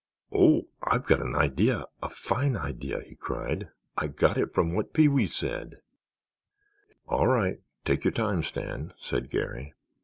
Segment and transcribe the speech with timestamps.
[0.33, 3.69] "Oh, I've got an idea, a fine idea!" he cried.
[3.95, 5.77] "I got it from what Pee wee said——"
[7.07, 9.75] "All right, take your time, Stan," said Garry.